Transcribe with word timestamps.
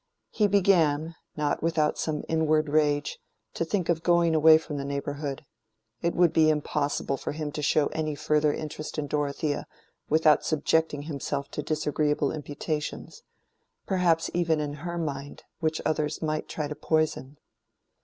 He 0.31 0.47
began, 0.47 1.13
not 1.37 1.61
without 1.61 1.95
some 1.99 2.23
inward 2.27 2.69
rage, 2.69 3.19
to 3.53 3.63
think 3.63 3.87
of 3.87 4.01
going 4.01 4.33
away 4.33 4.57
from 4.57 4.77
the 4.77 4.83
neighborhood: 4.83 5.45
it 6.01 6.15
would 6.15 6.33
be 6.33 6.49
impossible 6.49 7.17
for 7.17 7.33
him 7.33 7.51
to 7.51 7.61
show 7.61 7.85
any 7.91 8.15
further 8.15 8.51
interest 8.51 8.97
in 8.97 9.05
Dorothea 9.05 9.67
without 10.09 10.43
subjecting 10.43 11.03
himself 11.03 11.51
to 11.51 11.61
disagreeable 11.61 12.31
imputations—perhaps 12.31 14.31
even 14.33 14.59
in 14.59 14.73
her 14.73 14.97
mind, 14.97 15.43
which 15.59 15.79
others 15.85 16.19
might 16.19 16.49
try 16.49 16.67
to 16.67 16.73
poison. 16.73 17.37